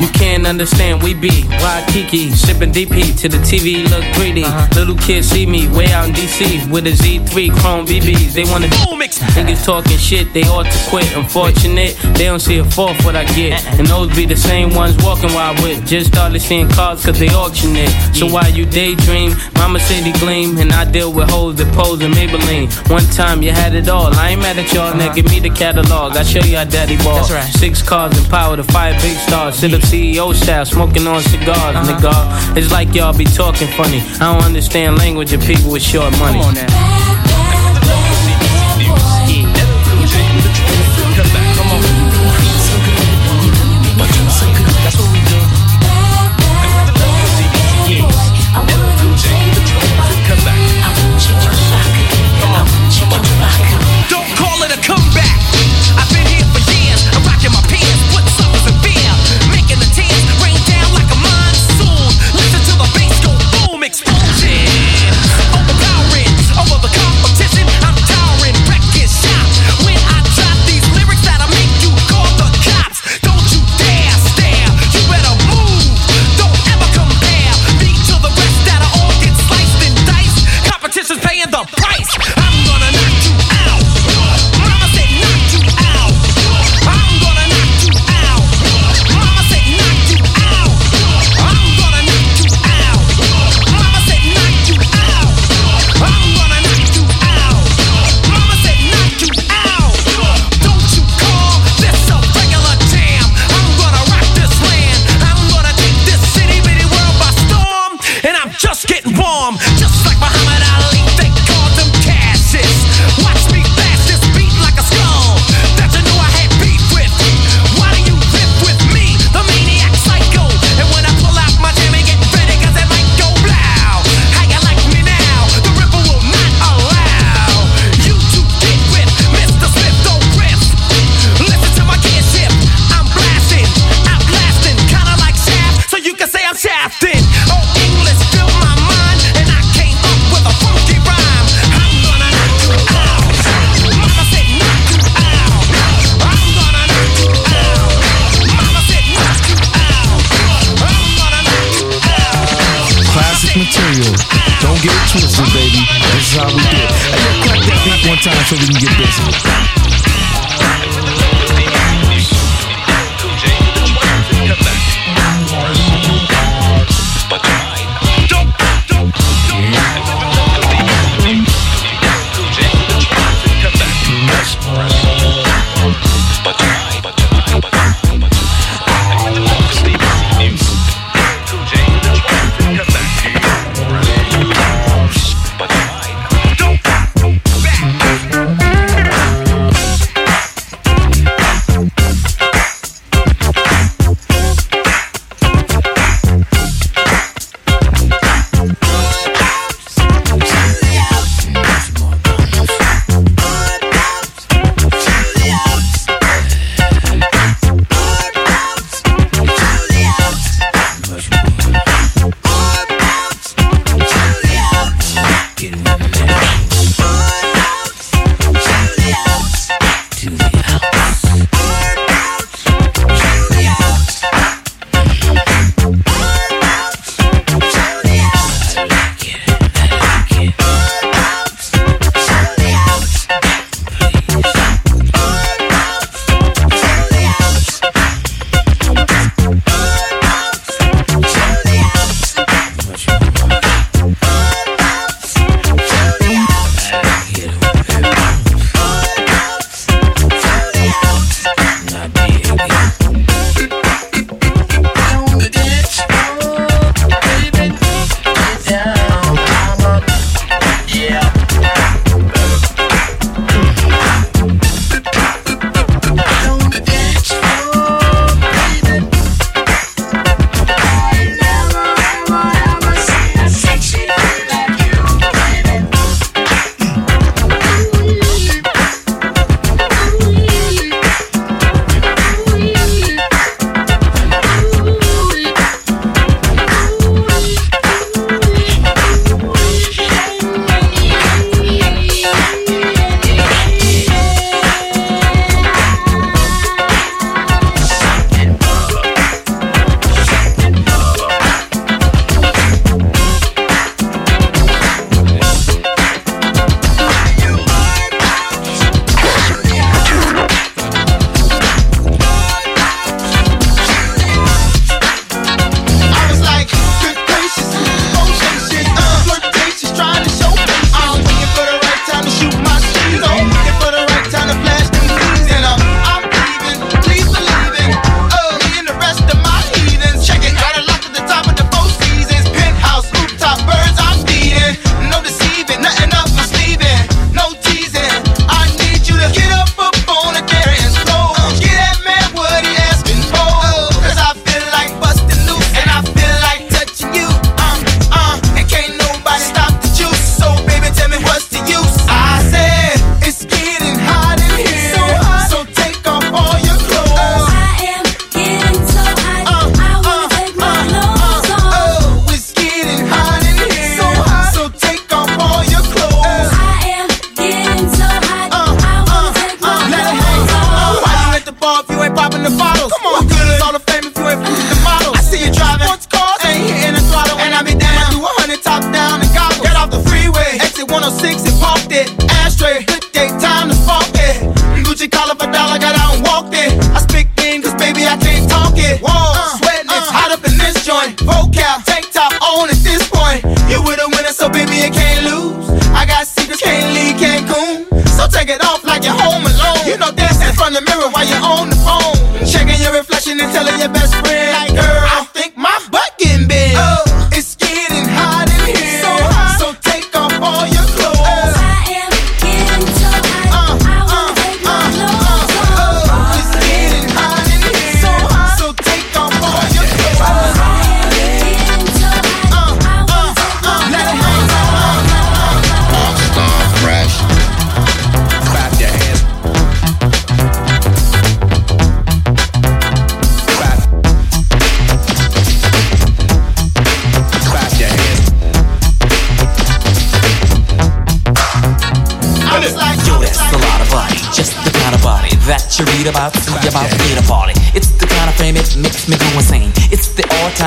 [0.03, 4.43] You can't understand, we be Waikiki, sipping DP to the TV look 3D.
[4.43, 4.67] Uh-huh.
[4.75, 8.35] Little kids see me way out in DC with a Z3 Chrome BBs.
[8.35, 8.67] They wanna
[9.03, 9.21] mix.
[9.37, 11.07] Niggas talking shit, they ought to quit.
[11.17, 13.65] Unfortunate, they don't see a fourth what I get.
[13.65, 13.77] Uh-uh.
[13.79, 15.85] And those be the same ones walking while I whip.
[15.85, 17.91] Just started seeing cars cause they auction it.
[18.12, 22.11] So while you daydream, Mama City gleam, and I deal with hoes that pose in
[22.11, 22.67] Maybelline.
[22.91, 24.12] One time you had it all.
[24.15, 25.15] I ain't mad at y'all, now uh-huh.
[25.15, 26.17] give me the catalog.
[26.17, 27.23] I show you how daddy ball.
[27.23, 27.55] That's right.
[27.55, 29.57] Six cars and power to fire big stars.
[29.57, 32.57] Sit up CEO style, smoking on cigars, nigga.
[32.57, 34.01] It's like y'all be talking funny.
[34.23, 36.41] I don't understand language of people with short money.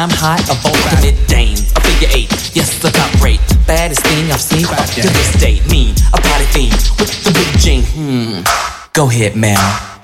[0.09, 1.57] The all-time high of ultimate dame.
[1.75, 3.39] A figure eight, yes, the top rate.
[3.47, 5.65] The baddest thing I've seen up to this date.
[5.69, 7.81] Mean, a party fiend with the big G.
[7.81, 8.41] Hmm.
[8.93, 9.94] Go ahead, man.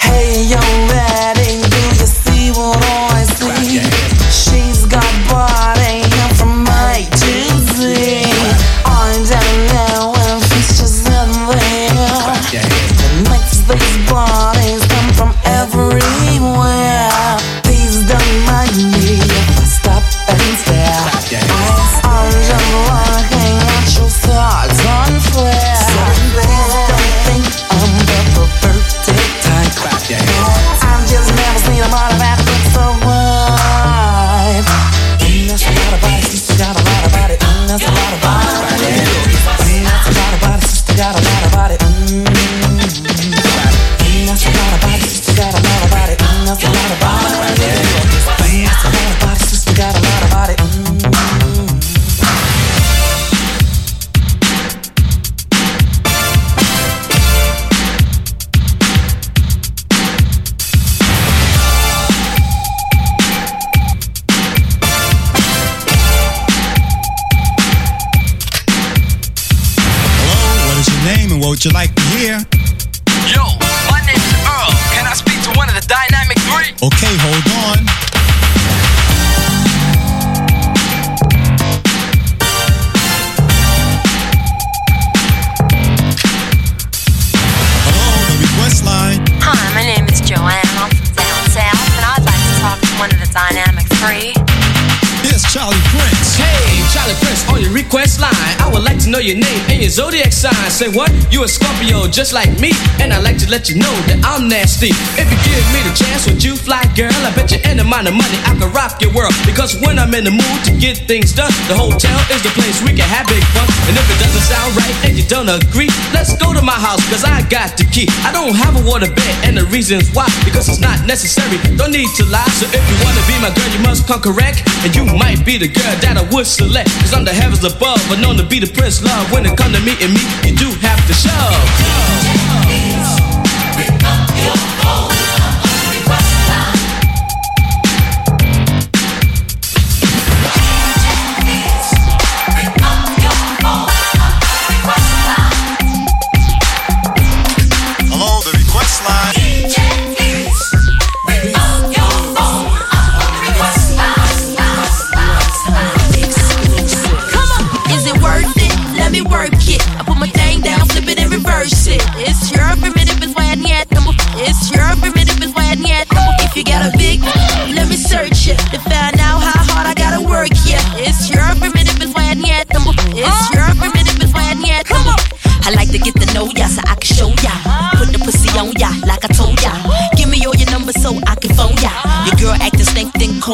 [102.11, 104.91] Just like me, and I'd like to let you know that I'm nasty.
[105.15, 107.15] If you give me the chance, would you fly, girl?
[107.23, 109.33] I bet you any amount of money I can rock your world.
[109.45, 112.77] Because when I'm in the mood to get things done, the hotel is the place
[112.85, 113.65] we can have big fun.
[113.89, 117.01] And if it doesn't sound right and you don't agree, let's go to my house,
[117.09, 118.05] cause I got the key.
[118.21, 121.57] I don't have a water bed, and the reason's why, because it's not necessary.
[121.75, 124.61] Don't need to lie, so if you wanna be my girl, you must come correct.
[124.85, 126.93] And you might be the girl that I would select.
[127.01, 129.31] Cause I'm the heavens above, but known to be the prince love.
[129.33, 133.20] When it come to meeting me, you do have to shove.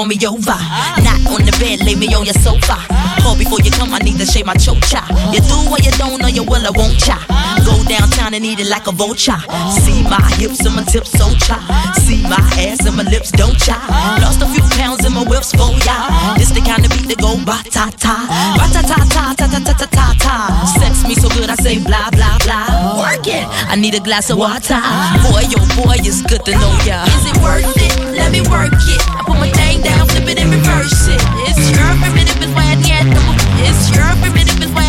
[0.08, 0.58] Stink, me over.
[1.03, 2.78] Not on the bed, lay me on your sofa.
[3.22, 5.01] Call before you come, I need to shave my chocha.
[5.34, 7.18] You do what you don't know, you will, I won't cha.
[7.66, 9.39] Go downtown and eat it like a vulture.
[9.84, 11.58] See my hips and my tips, so cha.
[12.05, 13.78] See my ass and my lips, don't cha.
[14.22, 16.36] Lost a few pounds in my whips, for ya.
[16.38, 18.28] This the kind of beat that go ba ta ta.
[18.58, 20.36] Ba ta ta ta ta ta ta ta ta.
[20.80, 22.76] Sex me so good, I say blah blah blah.
[23.78, 23.88] Work it.
[23.88, 24.82] I need a glass of water.
[25.21, 27.05] Boy, yo, boy, it's good to know ya.
[27.13, 27.93] Is it worth it?
[28.17, 29.01] Let me work it.
[29.05, 31.21] I put my thing down, flip it and reverse it.
[31.45, 33.05] It's your primitive, is why I need.
[33.69, 34.86] It's your primitive, is why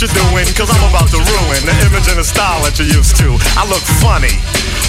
[0.00, 3.16] you're doing, cause I'm about to ruin the image and the style that you're used
[3.16, 3.34] to.
[3.58, 4.38] I look funny.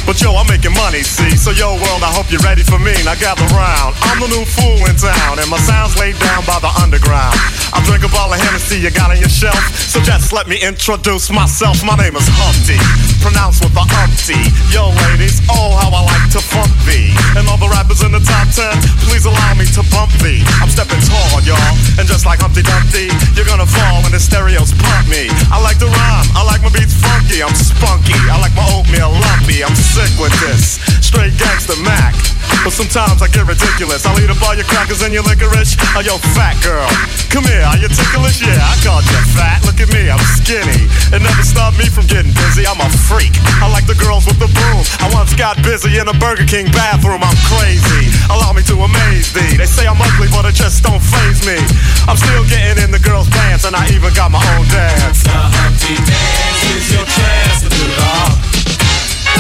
[0.09, 1.37] But yo, I'm making money, see?
[1.37, 2.97] So yo, world, I hope you're ready for me.
[3.05, 3.93] Now gather round.
[4.09, 7.37] I'm the new fool in town, and my sound's laid down by the underground.
[7.69, 9.61] I drink a bottle of Hennessy you got on your shelf.
[9.77, 11.85] So just let me introduce myself.
[11.85, 12.81] My name is Humpty,
[13.21, 14.41] pronounced with the umpty.
[14.73, 17.13] Yo, ladies, oh, how I like to funk thee.
[17.37, 18.73] And all the rappers in the top ten,
[19.05, 20.41] please allow me to bump thee.
[20.57, 21.73] I'm stepping tall, y'all.
[22.01, 25.29] And just like Humpty Dumpty, you're gonna fall when the stereos pump me.
[25.53, 28.17] I like to rhyme, I like my beats funky, I'm spunky.
[28.25, 30.79] I like my oatmeal lumpy, I'm sick with this.
[31.03, 32.15] Straight gangster Mac.
[32.63, 34.07] But sometimes I get ridiculous.
[34.07, 35.75] I'll eat up all your crackers and your licorice.
[35.95, 36.87] Oh, yo, fat girl.
[37.27, 38.39] Come here, are you ticklish?
[38.39, 39.63] Yeah, I called you fat.
[39.67, 40.87] Look at me, I'm skinny.
[41.11, 42.63] It never stopped me from getting busy.
[42.63, 43.35] I'm a freak.
[43.59, 44.81] I like the girls with the boom.
[45.03, 47.19] I once got busy in a Burger King bathroom.
[47.19, 48.11] I'm crazy.
[48.31, 49.59] Allow me to amaze thee.
[49.59, 51.59] They say I'm ugly, but it just don't phase me.
[52.07, 55.23] I'm still getting in the girls' pants, and I even got my own dance.
[55.27, 58.58] The Humpty Dance is your chance to do.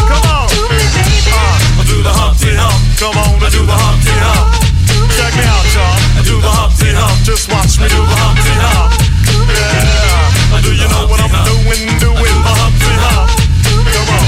[0.09, 0.49] Come on.
[0.49, 2.81] Uh, do the Humpty Hump.
[2.97, 4.57] Come on, and do the Humpty Hump.
[5.13, 6.17] Check me out, y'all.
[6.17, 7.13] I do the Humpty Hump.
[7.21, 8.89] Just watch me do the Humpty Hump.
[9.53, 10.65] Yeah.
[10.65, 11.85] Do you know what I'm doing?
[12.01, 13.29] Doing the Humpty Hump.
[13.69, 14.25] Come on.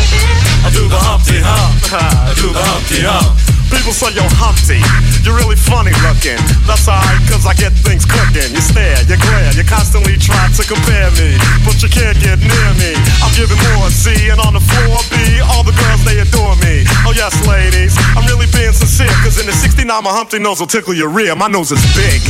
[0.61, 1.73] I do the Humpty Hump.
[2.29, 3.50] I do the Humpty Hump.
[3.73, 4.77] People say, you're Humpty,
[5.25, 6.37] you're really funny looking.
[6.69, 8.53] That's alright, cause I get things cooking.
[8.53, 11.39] You stare, you glare, you constantly try to compare me.
[11.65, 12.93] But you can't get near me.
[13.25, 16.85] I'm giving more C, and on the floor B, all the girls, they adore me.
[17.07, 20.69] Oh, yes, ladies, I'm really being sincere, cause in the 69, my Humpty nose will
[20.69, 21.33] tickle your rear.
[21.33, 22.21] My nose is big.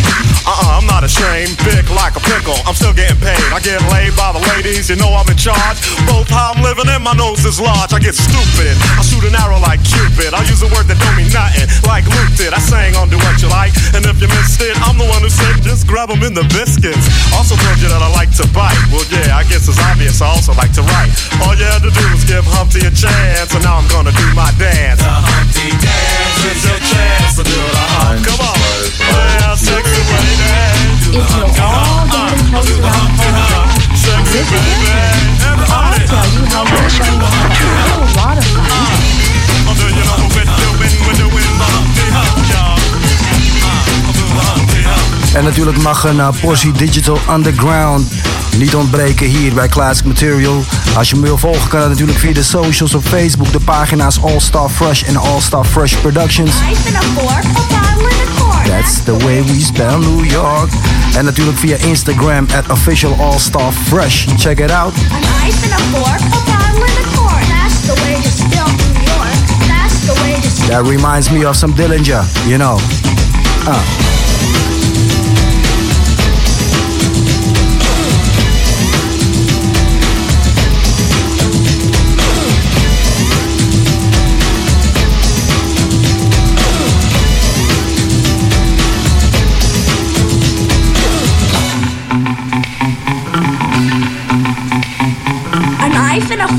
[0.45, 1.57] Uh uh, I'm not ashamed.
[1.65, 2.57] Big like a pickle.
[2.69, 3.41] I'm still getting paid.
[3.49, 5.81] I get laid by the ladies, you know I'm in charge.
[6.05, 7.93] Both how I'm living and my nose is large.
[7.93, 8.77] I get stupid.
[8.97, 10.33] I shoot an arrow like Cupid.
[10.37, 12.53] I use a word that don't mean nothing, like Luke did.
[12.53, 15.23] I sang on Do What You Like, and if you missed it, I'm the one
[15.23, 17.07] who said just grab them in the biscuits.
[17.35, 18.77] Also told you that I like to bite.
[18.91, 20.21] Well, yeah, I guess it's obvious.
[20.21, 21.11] I also like to write.
[21.43, 24.27] All you had to do was give Humpty a chance, and now I'm gonna do
[24.35, 24.99] my dance.
[24.99, 28.19] The Humpty dance is your chance to do the hump.
[28.27, 28.57] Come on,
[28.99, 31.11] yeah, sexy lady.
[31.11, 33.69] Do the hump, all getting close around home.
[33.95, 35.31] Sexy baby.
[35.71, 38.50] I'll tell you how much I know how to do a lot of
[45.33, 48.11] En natuurlijk mag een uh, portie Digital Underground
[48.57, 50.63] niet ontbreken hier bij Classic Material.
[50.95, 53.51] Als je me wil volgen kan dat natuurlijk via de socials op Facebook.
[53.51, 56.51] De pagina's All Star Fresh en All Star Fresh Productions.
[58.65, 60.69] That's the way we spell New York.
[61.15, 64.25] En natuurlijk via Instagram at official All Star Fresh.
[64.37, 64.93] Check it out.
[70.67, 72.79] That reminds me of some Dillinger, you know.
[73.67, 74.01] Uh.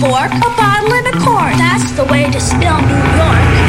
[0.02, 1.54] Fork, a bottle and a cork.
[1.56, 3.61] That's the way to spell New York.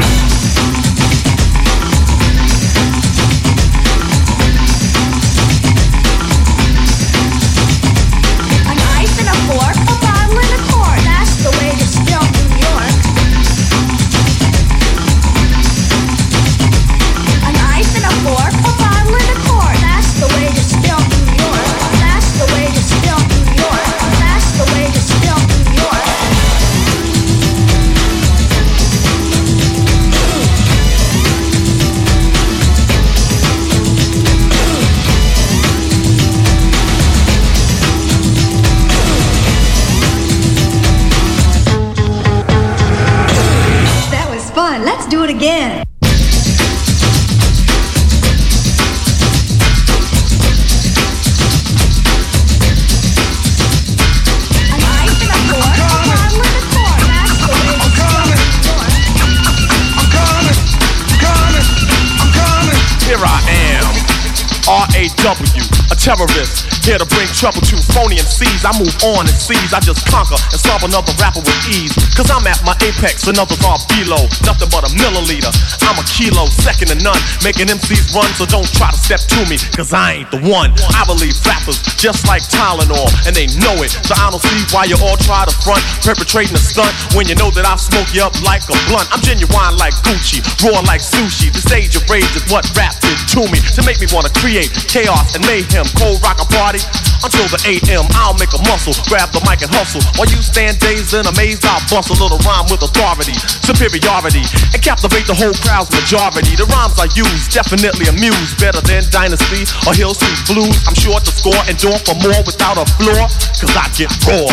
[68.44, 69.74] I move on and seize.
[69.74, 71.94] I just conquer and solve another rapper with ease.
[72.16, 74.24] Cause I'm my apex and others are below.
[74.48, 75.52] Nothing but a milliliter.
[75.84, 77.20] I'm a kilo, second to none.
[77.44, 79.60] Making MCs run, so don't try to step to me.
[79.76, 80.72] Cause I ain't the one.
[80.96, 83.92] I believe rappers just like Tylenol, and they know it.
[83.92, 87.36] So I don't see why you all try to front, perpetrating a stunt when you
[87.36, 89.08] know that I smoke you up like a blunt.
[89.12, 91.52] I'm genuine like Gucci, raw like sushi.
[91.52, 94.72] This age of rage is what rap did to me to make me wanna create
[94.88, 95.86] chaos and mayhem.
[96.00, 96.80] Cold rock a party
[97.24, 98.06] until the 8 a.m.
[98.20, 100.04] I'll make a muscle, grab the mic and hustle.
[100.20, 103.34] While you stand dazed and amazed, I'll bust a little rhyme with authority,
[103.64, 104.44] superiority,
[104.74, 106.56] and captivate the whole crowd's majority.
[106.56, 110.78] The rhymes I use definitely amuse better than Dynasty or Hill Street Blues.
[110.88, 114.48] I'm sure to score and door for more without a floor, cause I get raw.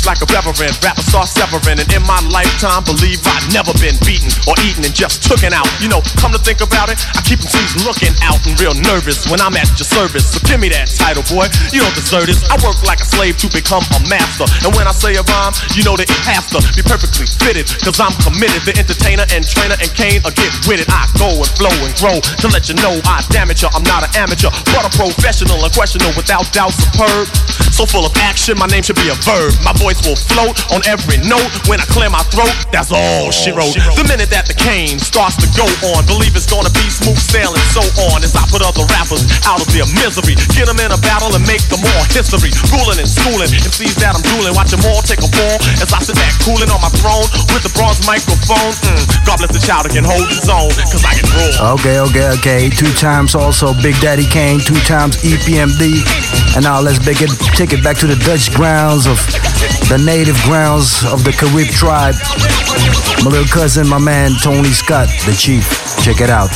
[0.00, 3.94] A like a reverend, rapper start severing, and in my lifetime, believe I've never been
[4.02, 5.68] beaten or eaten and just tooken out.
[5.78, 9.28] You know, come to think about it, I keep MCs looking out and real nervous
[9.28, 10.34] when I'm at your service.
[10.34, 11.52] So give me that title, boy.
[11.70, 12.42] You don't deserve this.
[12.50, 15.54] I work like a slave to become a master, and when I say a rhyme,
[15.76, 18.64] you know that it has to be perfectly fitted, cause I'm committed.
[18.64, 20.88] The entertainer and trainer and Kane are get with it.
[20.88, 23.70] I go and flow and grow to let you know I damage you.
[23.70, 27.28] I'm not an amateur, but a professional, unquestionable, without doubt, superb.
[27.70, 29.54] So full of action, my name should be a verb.
[29.62, 32.52] My voice will float on every note when I clear my throat.
[32.70, 33.74] That's all she wrote.
[33.98, 37.60] The minute that the Kane starts to go on, believe it's gonna be smooth sailing,
[37.74, 37.82] so
[38.12, 38.22] on.
[38.22, 41.44] As I put other rappers out of their misery, get them in a battle and
[41.44, 42.54] make them all history.
[42.70, 45.90] Ruling and schooling, and sees that I'm dueling, watch them all take a fall as
[45.90, 48.72] I sit back cooling on my throne with the bronze microphone.
[48.86, 51.76] Mm, God bless the child that can hold his own, cause I can roar.
[51.80, 52.60] Okay, okay, okay.
[52.70, 56.02] Two times also Big Daddy Kane, two times E EPMD.
[56.56, 59.18] And now let's make it, take it back to the Dutch grounds of
[59.88, 62.14] the native grounds of the Carib tribe.
[63.24, 65.89] My little cousin, my man Tony Scott, the chief.
[66.00, 66.48] Check it out.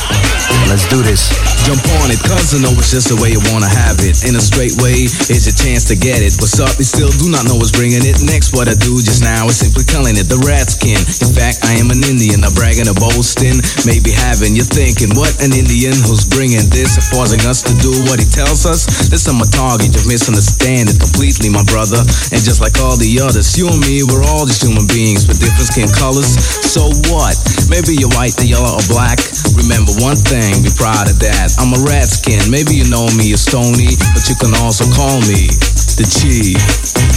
[0.65, 1.29] Let's do this.
[1.69, 4.25] Jump on it, cause I know it's just the way you wanna have it.
[4.25, 6.33] In a straight way, it's your chance to get it.
[6.41, 6.73] What's up?
[6.81, 8.21] You still do not know what's bringing it.
[8.25, 10.97] Next, what I do just now is simply telling it the rat skin.
[10.97, 13.61] In fact, I am an Indian, not bragging or boasting.
[13.85, 18.17] Maybe having you thinking, what an Indian who's bringing this, forcing us to do what
[18.17, 19.09] he tells us.
[19.13, 22.01] This I'm a target, you misunderstand it completely, my brother.
[22.33, 25.37] And just like all the others, you and me, we're all just human beings with
[25.41, 26.33] different skin colors.
[26.65, 27.37] So what?
[27.69, 29.17] Maybe you're white, the yellow, or black.
[29.55, 31.55] Remember one thing, be proud of that.
[31.59, 32.39] I'm a rat skin.
[32.49, 35.49] Maybe you know me as Tony, but you can also call me
[35.97, 37.14] the Chief.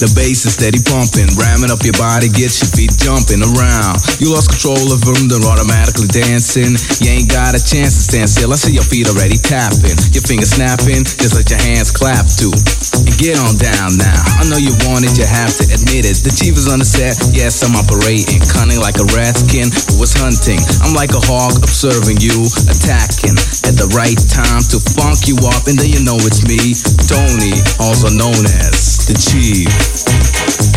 [0.00, 4.00] The bass is steady pumping, ramming up your body, gets your feet jumping around.
[4.16, 6.72] You lost control of them, they're automatically dancing.
[7.04, 8.48] You ain't got a chance to stand still.
[8.48, 12.56] I see your feet already tapping, your fingers snapping, just let your hands clap too.
[13.20, 14.16] Get on down now.
[14.40, 16.24] I know you want it, you have to admit it.
[16.24, 20.16] The chief is on the set, yes, I'm operating, cunning like a ratskin who was
[20.16, 20.56] hunting.
[20.80, 23.36] I'm like a hawk observing you, attacking
[23.68, 26.72] at the right time to funk you up, and then you know it's me,
[27.04, 30.69] Tony, also known as the chief.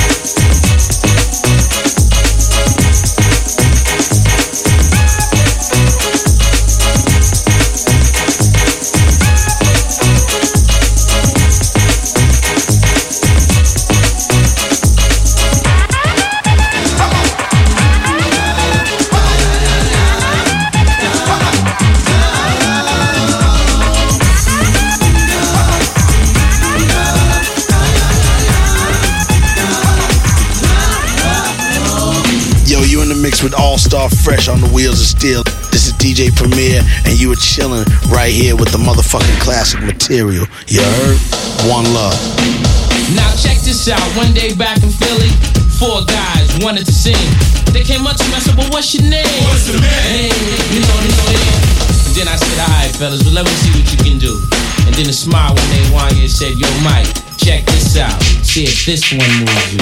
[38.64, 40.47] With the motherfucking classic material.
[40.72, 41.20] You heard?
[41.68, 42.16] One love.
[43.11, 43.99] Now check this out.
[44.16, 45.28] One day back in Philly,
[45.76, 47.20] four guys wanted to sing.
[47.76, 50.07] They came up to me and said, "Well, what's your name?" What's your name?
[50.07, 50.32] Hey,
[50.72, 52.16] you know, you know them.
[52.16, 54.32] Then I said, "All right, fellas, well, let me see what you can do."
[54.88, 58.16] And then a smile when they won and said, "Yo, Mike, check this out.
[58.47, 59.80] See if this one moves you."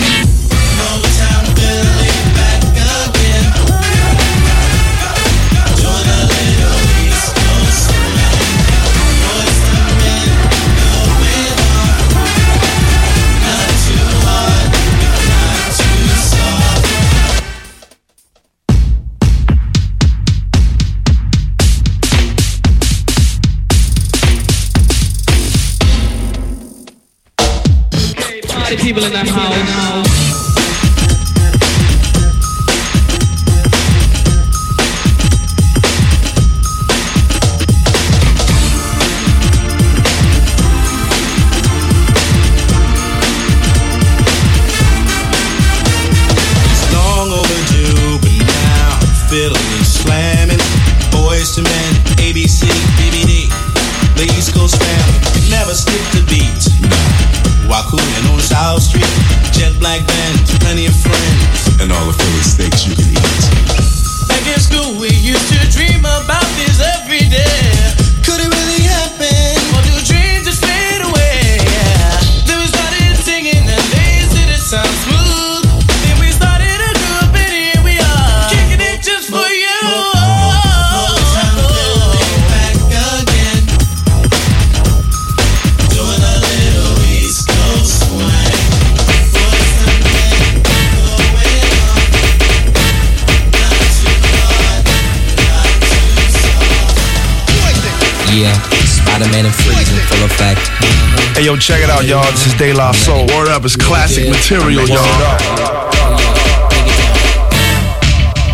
[101.51, 101.59] Radio.
[101.59, 102.31] Check it out, y'all.
[102.31, 103.27] This is De La Soul.
[103.27, 105.03] Word up is classic material, y'all.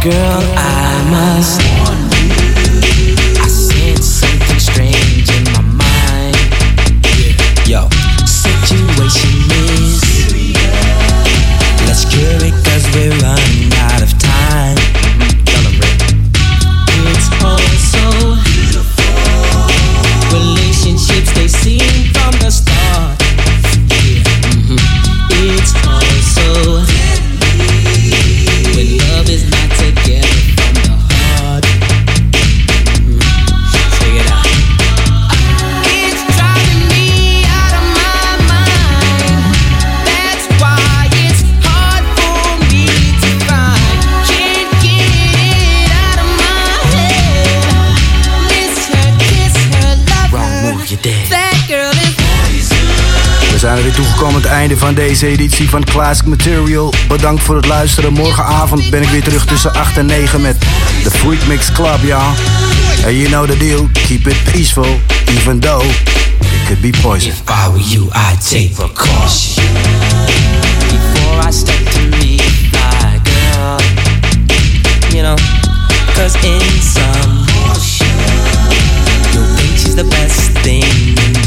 [0.01, 0.36] Girl,
[53.78, 56.93] we weer toegekomen aan het einde van deze editie van Classic Material.
[57.07, 58.13] Bedankt voor het luisteren.
[58.13, 60.59] Morgenavond ben ik weer terug tussen 8 en 9 met
[61.03, 62.34] The Freak Mix Club, ja.
[63.05, 64.99] And you know the deal, keep it peaceful,
[65.38, 67.32] even though it could be poison.
[67.32, 69.55] If I were you, I'd take precautions
[70.89, 73.80] Before I step to meet my girl,
[75.13, 75.38] you know,
[76.15, 78.17] cause in some motion,
[79.34, 81.46] your think is the best thing